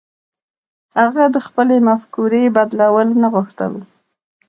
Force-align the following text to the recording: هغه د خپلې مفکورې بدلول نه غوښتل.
هغه 0.99 1.23
د 1.35 1.37
خپلې 1.47 1.77
مفکورې 1.89 2.43
بدلول 2.55 3.07
نه 3.21 3.27
غوښتل. 3.33 3.73